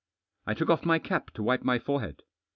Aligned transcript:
I 0.47 0.55
took 0.55 0.71
off 0.71 0.83
my 0.83 0.97
cap 0.97 1.29
to 1.35 1.43
wipe 1.43 1.61
my 1.63 1.77
fore 1.77 2.01
head. 2.01 2.23